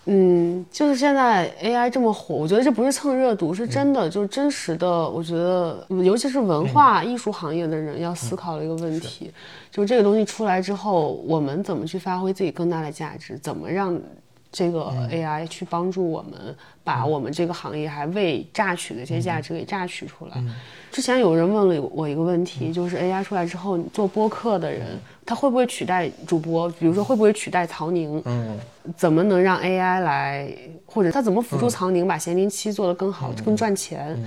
[0.08, 4.88] 嗯，就是现在 AI 这么火，我觉得这不是蹭热度，是真的，就是真实的。
[5.10, 9.32] 我觉得，尤其是文化艺术行业的人要思考的一个问题，
[9.72, 14.00] 就是这个东西出来之后，我们怎么去发挥自己更大的价值，怎么让
[14.56, 20.42] 这个 AI 去帮助我们，把我们这个行业还未榨取的这些价值给榨取出来。
[20.94, 24.98] 之前有人问了我一个问题，就是 AI 出来之后，做播客的人。
[25.26, 26.70] 他会不会取代主播？
[26.70, 28.22] 比如说，会不会取代曹宁？
[28.26, 28.58] 嗯，
[28.96, 30.50] 怎么能让 AI 来，
[30.86, 34.18] 或者他怎么辅助曹宁把咸宁七做得更好、更赚钱？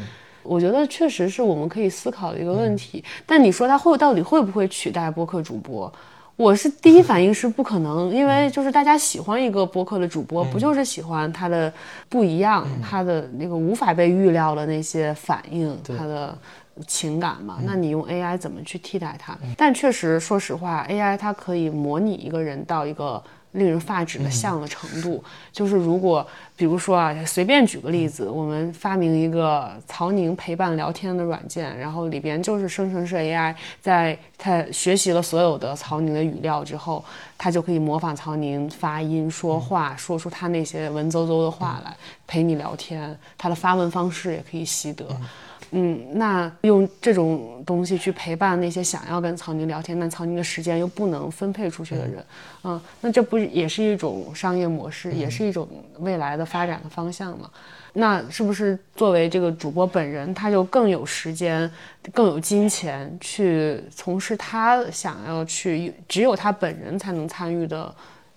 [0.43, 3.03] 我觉得确实是我们可以思考的一个问题。
[3.25, 5.91] 但你说他会到底会不会取代播客主播？
[6.39, 11.71] 我是第一反应是不可能，因为就是大家喜欢一个播客的主播，不就是喜欢他的
[12.09, 16.39] 不一样，他的那个无法被预料的那些反应，他的。
[16.87, 19.37] 情感嘛，那你用 AI 怎么去替代他？
[19.57, 23.21] 但确实，说实话，AI 它可以模拟一个人到一个
[23.59, 25.23] 令人发指的像的程度。
[25.53, 37.05] 就是如果，比如说啊，随便举个例子，我们发明一个曹宁陪伴聊天的软件，然后里边就是生成式 AI，在它学习了所有的曹宁的语料之后，
[37.37, 43.19] 它就可以模仿曹宁发音、说话，说出他那些文绉绉的话来陪你聊天。
[43.37, 45.05] 它的发问方式也可以习得。
[45.11, 45.27] 嗯，
[45.71, 52.25] 那用这种东西去陪伴那些想要跟曹宁聊天，但曹宁的时间又不能分配出去的人，
[52.65, 57.51] 嗯，那这不也是一种商业模式，也是一种未来的发展的方向吗？
[57.93, 61.71] 那是不是作为这个主播本人，他就更有时间、
[62.15, 67.95] 更有金钱去从事他想要去只有他本人才能参与的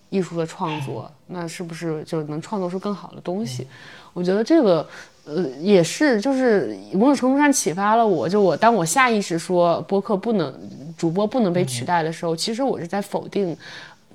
[0.09, 1.09] 艺术的创作？
[1.27, 3.67] 那是不是就能创作出更好的东西？
[4.11, 4.85] 我觉得这个。
[5.23, 8.27] 呃，也是，就是某种程度上启发了我。
[8.27, 10.53] 就我当我下意识说播客不能
[10.97, 13.55] 主播不能被取代的时候，其实我是在否定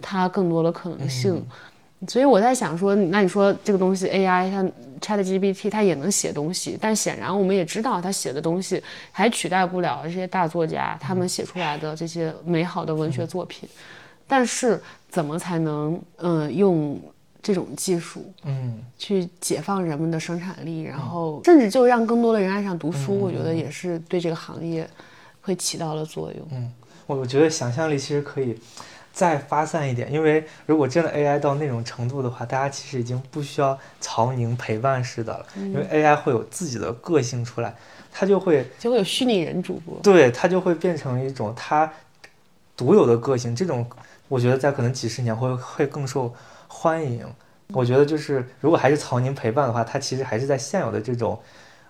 [0.03, 1.41] 它更多的可能性。
[2.09, 4.51] 所以我在想说，那你说这个东西 AI
[5.01, 13.69] 它 ChatGPT 它也能写东西，但显然我们也知道它写的东西还取代不了这些大作家他们写出来的这些美好的文学作品。
[14.27, 17.01] 但是怎么才能嗯用？
[17.47, 24.91] 这种技术，嗯，去解放人们的生产力，然后甚至就让更多的人爱上读书，我觉得也是对这个行业
[25.43, 26.49] 会起到了作用。
[26.51, 26.73] 嗯，
[27.07, 28.59] 我觉得想象力其实可以
[29.13, 37.73] 再发散一点，因为如果真的 AI 到那种程度的话，大家其实已经不需要曹宁陪伴式的了，因为 AI 会有自己的个性出来，
[38.13, 41.89] 它就会就会有虚拟人主播，对，它就会变成一种它
[42.77, 43.55] 独有的个性。
[43.55, 43.89] 这种
[44.27, 46.35] 我觉得在可能几十年会会更受。
[46.79, 47.25] 欢迎，
[47.73, 51.41] 我觉得就是如果还是曹宁陪伴的话，他其实还是在现有的这种，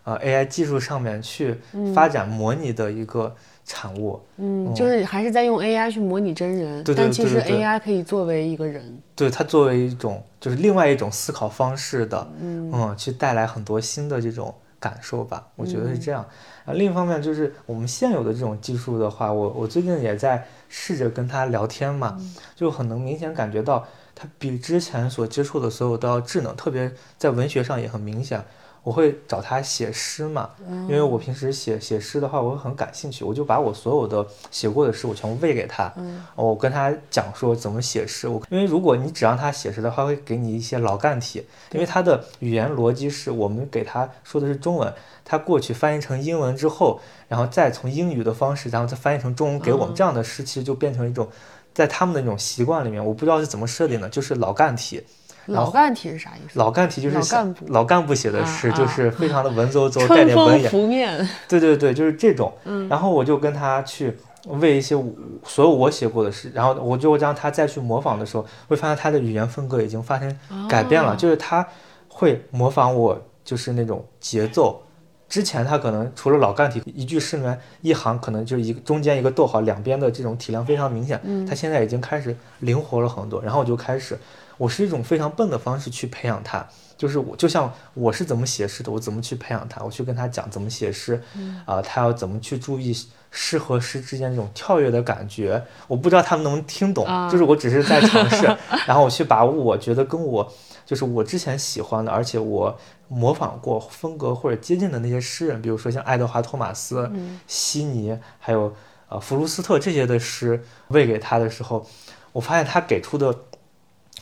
[0.05, 1.59] 呃 AI 技术上面去
[1.93, 4.21] 发展模拟的一个产物。
[4.37, 15.45] 嗯，就是还是在用 AI 去模拟真人，但其实 AI 可以作为一个人，对它作为一种就是另外一种思考方式的，嗯，去带来很多新的这种感受吧。
[15.57, 16.25] 我觉得是这样。
[16.65, 22.17] 啊，另一方面就是我们现有的这种技术的话，我我最近也在试着跟他聊天嘛，
[22.55, 23.85] 就很能明显感觉到。
[24.17, 28.43] 它比之前所接触的所有都要智能，特别在文学上也很明显。
[28.83, 35.93] 我会找他写诗嘛，因为我平时写写诗的话，我会很感兴趣，我就把我所有的写过的诗，我全部喂给他。
[36.37, 38.29] 我跟他讲说怎么写诗。
[38.29, 51.29] 我因为如果你只让他写诗的话，会给你一些老干体，因为他的语言逻辑是我们给他说的是中文，他过去翻译成英文之后，然后再从英语的方式，然后再翻译成中文给我们，这样的诗其实就变成一种
[51.77, 55.05] 在他们的那种习惯里面，我不知道是怎么设定的，就是老干体。
[55.45, 56.59] 老干体是啥意思？
[56.59, 57.19] 老干体就是
[57.67, 60.75] 老干部写的诗，就是非常的文绉 绉，带点文言。
[60.89, 61.29] 面。
[61.47, 62.51] 对对对，就是这种。
[62.89, 64.97] 然后我就跟他去为一些
[65.45, 70.35] 所有我写过的诗，然后我就让他再去模仿的时候，会发现他的语言风格已经发生
[70.67, 71.15] 改变了。
[71.15, 71.69] 就是他
[72.09, 74.83] 会模仿我，就是那种节奏。
[75.29, 81.21] 之前他可能除了老干体，一句诗里面一行可能就一个中间一个逗号，两边的这种体量非常明显。
[81.47, 83.43] 他现在已经开始灵活了很多。
[83.43, 84.19] 然后我就开始。
[84.59, 91.23] 我是一种非常笨的方式去培养他，就是我就像我是怎么写诗的，我怎么去培养他，我去跟他讲怎么写诗，
[91.67, 92.91] 啊，他要怎么去注意
[93.31, 98.47] 诗和诗之间这种跳跃的感觉，我不知道他们能听懂，就是我只是在尝试，
[98.87, 100.51] 然后我去把我觉得跟我
[100.87, 107.13] 就是我之前喜欢的，而且我模仿过风格或者接近的那些诗人，比如说像爱德华托马斯、
[107.47, 108.75] 悉尼，还有
[109.11, 111.87] 呃弗卢斯特这些的诗喂给他的时候，
[112.33, 113.37] 我发现他给出的。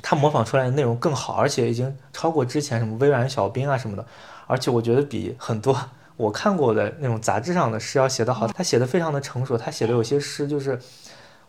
[0.02, 4.04] 他模仿出来的内容更好，而且已经超过之前什么微软小兵啊什么的，
[4.46, 5.74] 而且我觉得比很多
[6.16, 8.46] 我看过的那种杂志上的诗要写得好。
[8.48, 10.78] 他写的非常的成熟，他写的有些诗就是，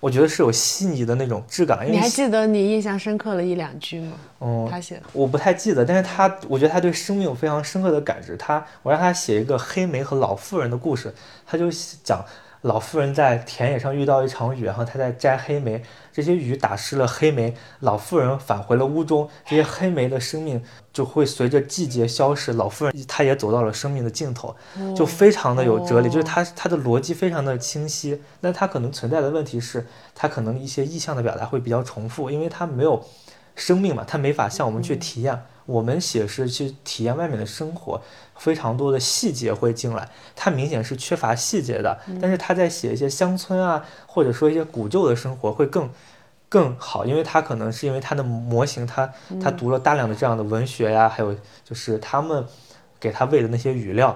[0.06, 1.80] 我觉得是有细腻的那种质感。
[1.92, 4.12] 你还记得你印象深刻的一两句吗？
[4.40, 8.38] 嗯，他写的我不太记得，但是他我觉得他对生命有非常深刻的感知。
[8.38, 11.12] 他我让他写一个黑莓和老妇人的故事，
[11.44, 11.72] 他就
[12.04, 12.24] 讲。
[12.66, 17.54] 老妇人在田野上遇到一场雨，然后她在摘黑莓，这些雨打湿了黑莓。
[17.82, 22.54] 老妇人返回了屋中，这些黑莓的生命就会随着季节消逝。
[22.54, 24.56] 老妇人她也走到了生命的尽头，
[24.96, 28.20] 就非常的有哲理，就是她她的逻辑非常的清晰。
[28.40, 33.06] 那她可能存在的问题是，她可能一些意象的表达会比较重复，因为她没有
[33.56, 35.40] 生命嘛，她没法向我们去体验。
[35.66, 38.00] 我们写是去体验外面的生活，
[38.38, 40.08] 非常多的细节会进来。
[40.36, 45.90] 他明显是缺乏细节的，但是他在写一些乡村啊，或者说一些古旧的生活会更
[46.48, 52.46] 更好，因为他可能是因为他的模型，他他读了大量的这样的文学呀，还有就是他们
[53.00, 54.16] 给他喂的那些语料。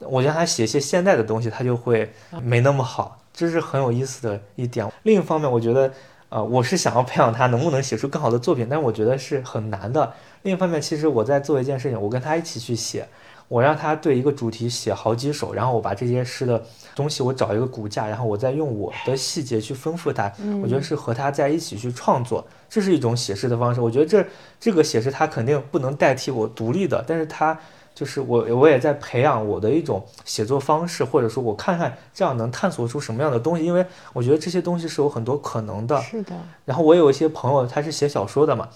[0.00, 4.90] 我觉得他写一些现代的东西，他就会没那么好，这是很有意思的一点。
[5.04, 5.92] 另一方面，我觉得。
[6.30, 10.12] 呃，我是想要培养他能不能写出更好的作品，但我觉得是很难的。
[10.42, 13.06] 另一方面，其实我在做一件事情，我跟他一起去写，
[13.48, 16.62] 我让他对一个主题写好几首，然后我把这些诗的
[16.94, 20.32] 东西，我找一个骨架，然后我再用我的细节去丰富它。
[20.62, 23.80] 我觉得是和他在一起去创作，这是一种写诗的方式。
[23.80, 24.24] 我觉得这
[24.60, 27.58] 这个写诗他肯定不能代替我独立的，但是他。
[27.98, 36.00] 就是我，我也在培养我的一种写作方式，或者说，我看看这样能探索出什么样的东西，因为我觉得这些东西是有很多可能的。
[36.00, 36.32] 是的。
[36.64, 38.68] 然后我有一些朋友，他是写小说的嘛，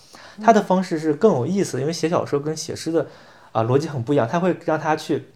[0.42, 3.06] 他的方式是更有意思，因为写小说跟写诗的
[3.52, 5.28] 啊逻辑很不一样，他会让他去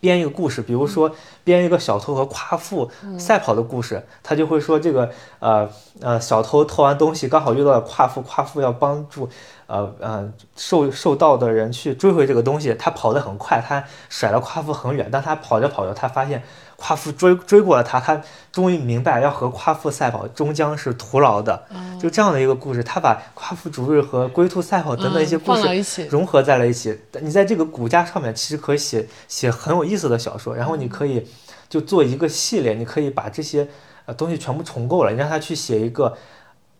[0.00, 1.10] 编一个故事，比如说
[1.44, 5.66] 编一个小偷和夸父赛跑的故事，他就会说这个呃
[6.02, 9.26] 呃小偷偷完东西，刚好遇到了夸父，夸父要帮助。
[9.66, 15.08] 呃呃，受受到的人去追回这个东西，他跑得很快，他甩了夸父很远。
[15.10, 16.42] 但他跑着跑着，他发现
[16.76, 18.20] 夸父追追过了他，他
[18.52, 21.66] 终于明白要和夸父赛跑终将是徒劳的。
[22.00, 27.00] 就这样的一个故事，他把夸父逐日和龟兔赛跑等等一些故事融合在了一起。
[27.20, 30.54] 你在这个骨架上面，其实可以写写很有意思的小说。
[30.54, 31.26] 然后你可以
[31.68, 33.66] 就做一个系列，你可以把这些
[34.04, 36.14] 呃东西全部重构了，你让他去写一个。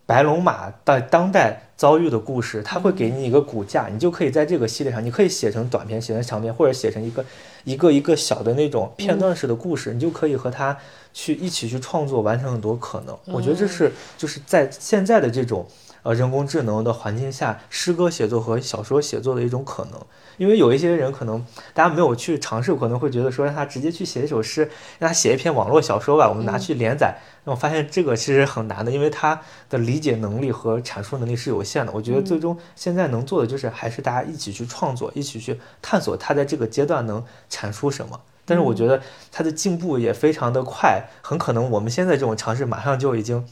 [0.06, 7.24] 白龙马的当代遭遇的故事，他会给你一个骨架，你就可以在这个系列上，你可以写成短篇，写成长篇，或者写成一个
[7.64, 10.76] 一个一个小的那种片段式的故事，你就可以和他
[11.12, 13.16] 去一起去创作，完成很多可能。
[13.26, 15.66] 我觉得这是就是在现在的这种
[16.04, 20.00] 呃人工智能的环境下，诗歌写作和小说写作的一种可能。
[20.36, 27.16] 因为有一些人可能大家没有去尝试，可能会觉得说让他直接去写一首诗，让他写一篇网络小说吧，我们拿去连载。
[27.44, 29.40] 那我发现这个其实很难的，因为他
[29.70, 31.92] 的理解能力和阐述能力是有限的。
[31.92, 38.20] 我觉得最终现在能做的就是还是大家一起去创作，一起去探索他在这个阶段能产出什么。
[38.44, 39.00] 但是我觉得
[39.32, 43.46] 他的进步也非常的快，很可能我们现在这种尝试马上就已经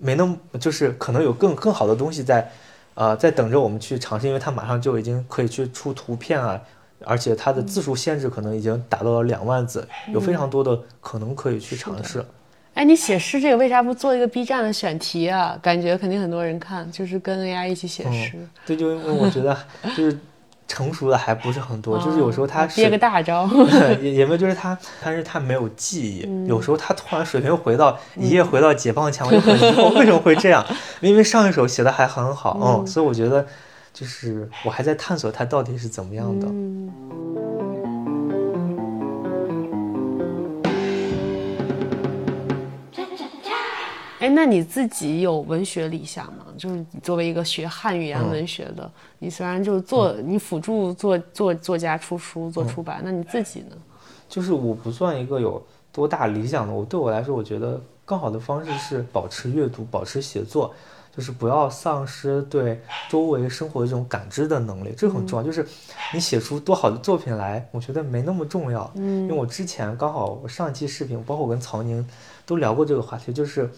[0.00, 2.50] 没那么，就是可能有更更好的东西在。
[2.94, 6.60] 呃，在等着我们去尝试，因为它马上就已经可以去出图片啊，
[7.06, 12.22] 而且它的字数限制可能已经达到了两万字，有非常多的可能可以去尝试。
[12.74, 15.56] 哎，你写诗这个为啥不做一个 B 站的选题啊？
[15.62, 18.32] 感觉肯定很多人看，就是跟 AI 一起写诗。
[18.66, 19.56] 对，就因为我觉得
[19.96, 20.18] 就是
[20.70, 23.50] 成熟的还不是很多，就是有时候他憋个大招，
[24.00, 30.64] 也也没有，就是他，但是他没有记忆，有时候他突然水平回到一夜回到解放前，我就很疑惑为什么会这样？
[31.02, 33.44] 因为上一首写的还很好，嗯，所以我觉得
[33.92, 36.46] 就是我还在探索他到底是怎么样的。
[44.20, 46.44] 哎，那你自己有文学理想吗？
[46.60, 48.88] 就是你作为一个学汉语言文学的，
[49.18, 53.76] 你虽然就是做你辅助做做作家出书做出版，那你自己呢？
[54.28, 60.74] 就是我不算一个有多大理想的，我对我来说，我觉得更好的方式是保持阅读，保持写作，
[61.16, 65.42] 就是不要丧失对周围生活的这种感知的能力，这很重要。
[65.42, 65.66] 就是
[66.12, 68.90] 你写出多好的作品来，我觉得没那么重要。
[68.96, 72.06] 嗯，因为我之前刚好我上一期视频，包括我跟曹宁
[72.44, 73.70] 都聊过这个话题，就是。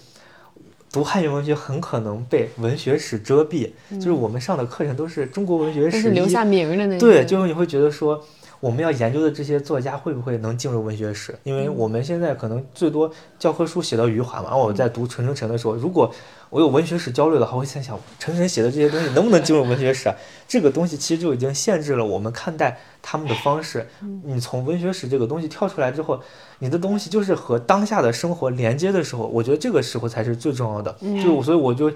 [0.92, 8.22] 读汉语文学很可能被文学史遮蔽，就是我们上的课程都是中国文学史，留下名的那对，就是你会觉得说。
[8.60, 11.34] 我们要研究的这些作家会不会能进入文学史？
[11.42, 14.44] 因为我们现在可能最多教科书写到余华嘛。
[14.44, 16.08] 然后我在读陈澄诚的时候，如果
[16.52, 20.12] 我有文学史焦虑的话，我会在想陈晨写的这些东西 能不能进入文学史？
[20.46, 23.88] 这个东西其实就已经限制了我们看待他们的方式。
[24.22, 26.20] 你从文学史这个东西跳出来之后，
[26.58, 30.94] 你的东西就是和当下的生活连接的时候，我觉得这个时候才是最重要的。
[31.24, 31.90] 就所以我就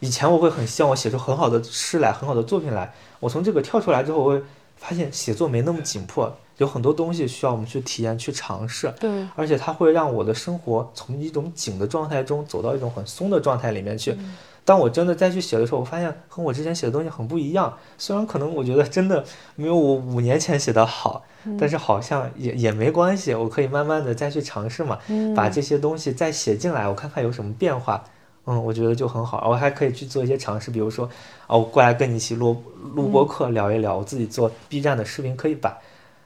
[0.00, 2.92] 以前我会很希望我写出很好的诗来，很好的作品来。
[3.18, 4.42] 我从这个跳出来之后，我会。
[4.74, 8.92] 发现写作没那么紧迫，有很多东西需要我们去体验、去尝试。
[9.00, 14.16] 对，而且它会让我的生活从一种紧的状态中走到一种很松的状态里面去。
[14.64, 17.76] 当我真的再去写的时候，我发现和我之前写的东西很不一样。
[17.98, 19.24] 虽然可能我觉得真的
[19.56, 21.24] 没有我五年前写的好，
[21.58, 24.98] 但是好像也也没关系，我可以慢慢的再去尝试嘛，
[25.34, 28.04] 把这些东西再写进来，我看看有什么变化。
[28.44, 31.08] 嗯，我觉得就很好，我还可以去做一些尝试，比如说，
[31.46, 32.60] 啊，我过来跟你一起录
[32.94, 35.78] 录播课，聊一聊，我自己做 B 站的视频可以把，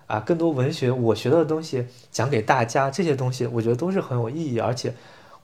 [0.06, 4.94] 啊，更多文学我学到的东西讲给大家，这些东西我觉得都是很有意义，而且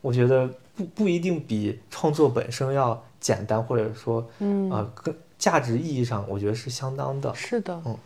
[0.00, 7.34] 我觉得不不一定比创作本身要简单，或者说，嗯，啊，更价值意义上，我觉得是相当的。
[7.34, 7.96] 是的，嗯。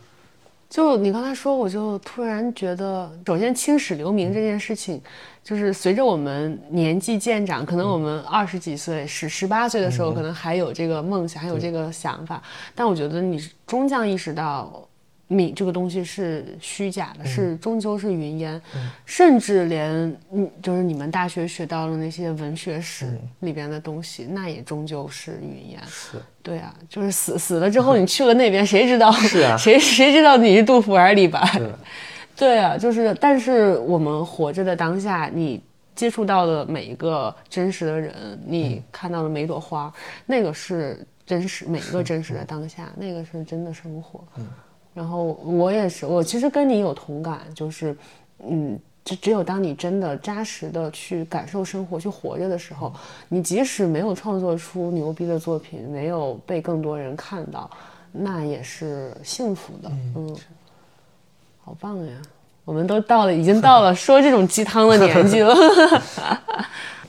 [0.68, 5.00] 就你刚才说，我就突然觉得，首先青史留名这件事情，
[5.44, 12.42] 就是随着我们年纪渐长，可能我们二十几岁、十十八岁的时候，可能还有这个梦想，还有这个想法，
[12.74, 14.88] 但我觉得你终将意识到。
[15.28, 18.60] 米这个东西是虚假的，是终究是云烟，
[19.04, 19.90] 甚至连
[20.30, 25.80] 嗯，就是你们大学学到的那些文学史里边的东西，那也终究是云烟。
[25.88, 29.10] 是，对啊，就是死死了之后，你去了那边，谁知道？
[29.10, 31.40] 是啊，谁谁知道你是杜甫还是李白？
[32.36, 35.60] 对啊，就是，但是我们活着的当下，你
[35.96, 39.92] 接触到的每一个真实的人，你看到的每朵花，
[40.24, 44.22] 那个是真实，每一个真实的当下，那个是真的生活。
[44.36, 44.46] 嗯。
[44.96, 47.94] 然后我也是，我其实跟你有同感，就是，
[48.48, 52.90] 嗯，就只有当你真的扎实的去感受生活、去活着的时候，
[53.28, 57.70] 你即使没有创作出牛逼的作品，没有被更多人看到，
[58.10, 59.90] 那也是幸福的。
[60.14, 60.34] 嗯，
[61.62, 62.14] 好棒呀！
[62.64, 65.54] 我们都到了，已经到了说这种鸡汤的年纪了。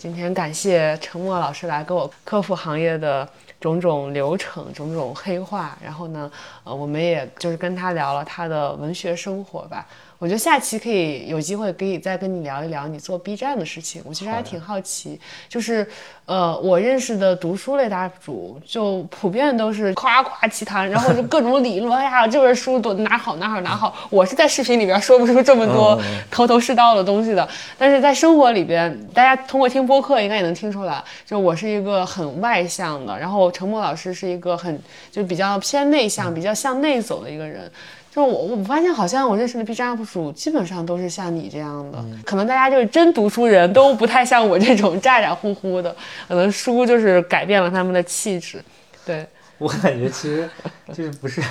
[0.07, 3.27] 今天感谢陈默老师来给我科普行业的。
[3.59, 6.31] 种种流程，种种黑话，然后呢，
[6.63, 9.83] 呃，我们也就是跟他聊了他的文学生活吧。
[10.19, 14.01] 我觉得下期可以有机会可以再跟你聊一聊你做 B 站的事情。
[14.03, 15.87] 我其实还挺好奇，就是，
[16.25, 23.93] 呃，我认识的读书类 UP 主就普遍都是夸夸其谈，然后就各种理论，哎呀，这本书多哪好哪好哪好。
[24.09, 26.01] 我是在视频里边说不出这么多
[26.31, 27.47] 头头是道的东西的，
[27.77, 37.71] 但是在生活里边，大家通过听播客应该也能听出来，就我是一个很外向的，然后陈默老师是一个很就比较偏内向、比较向内走的一个人。
[38.17, 45.95] 就我我发现好像我认识的 B 站 UP 主基本上都是像你这样的，可能大家就是真读书人都不太像我这种 咋咋呼呼的，
[46.27, 48.59] 可能书就是改变了他们的气质。
[49.05, 49.23] 对
[49.59, 50.49] 我感觉其实
[50.91, 51.43] 就是不是，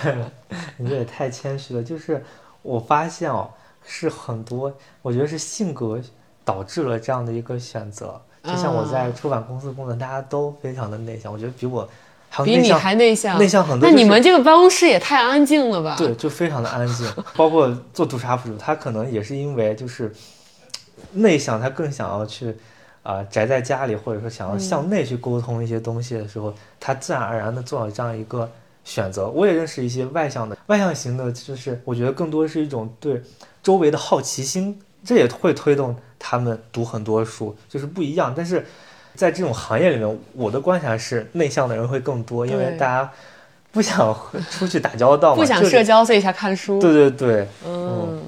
[0.76, 1.80] 你这也太谦虚了。
[1.80, 2.20] 就是
[2.62, 3.48] 我发现哦，
[3.86, 6.00] 是很多，我觉得是性格
[6.44, 8.20] 导致了这样的一个选择。
[8.42, 11.88] 就像我在出版公司工作，大家都非常的内向，我觉得比我。
[12.44, 13.88] 比你还内向，内向很多。
[13.88, 15.94] 那你们这个办公室也太安静了吧？
[15.96, 17.06] 对，就非常的安静。
[17.34, 20.12] 包括做毒杀 UP 主，他可能也是因为就是
[21.12, 22.54] 内向，他更想要去
[23.02, 28.50] 啊宅在家里，或者说想要向内去沟通一些东西的时候，他自然而然的做了这样一个
[28.84, 29.28] 选择。
[29.28, 33.22] 我也认识一些外向的，外向型的，就是我觉得更多是一种对
[33.62, 34.80] 周围的好奇心。
[35.04, 38.34] 这也会推动他们读很多书，就是不一样。
[38.36, 38.66] 但是
[39.16, 43.10] 在这种行业里面，我的观察是内向的人会更多，因为大家
[43.72, 44.16] 不想
[44.50, 46.78] 出去打交道嘛，不想社交，所以才看书。
[46.78, 48.22] 对对对，嗯，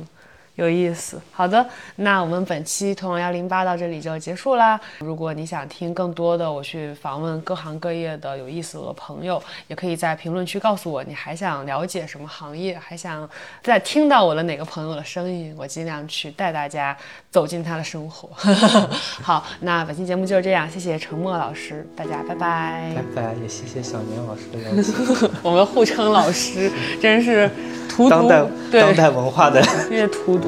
[0.59, 1.21] 有意思。
[1.31, 4.79] 好的，那我们本期通往幺零八到这里就结束啦。
[4.99, 13.29] 如果你想听更多的我去访问各行各业的有意思的朋友，也可以在评论区告诉我你还想了解什么行业，还想
[13.63, 16.97] 再听到我的哪个朋友的声音，我尽量去带大家
[17.31, 18.29] 走进他的生活。
[19.23, 26.69] 好，那本期节目就是这样，谢谢陈默老师，大家拜拜拜拜，也谢谢小年老师的邀请， 我们互称老师，
[27.01, 27.49] 真是
[27.89, 29.63] 荼毒当代对当代文化的。
[29.89, 30.48] 越荼毒。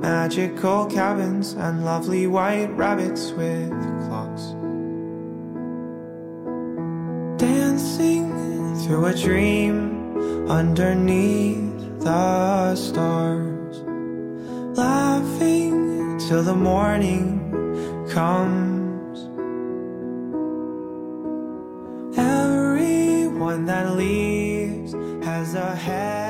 [0.00, 3.70] Magical cabins and lovely white rabbits with
[4.06, 4.54] clocks.
[7.36, 8.32] Dancing
[8.78, 13.82] through a dream underneath the stars.
[14.78, 17.38] Laughing till the morning
[18.08, 19.28] comes.
[22.16, 25.72] Everyone that leaves has a.
[25.72, 26.29] Oh.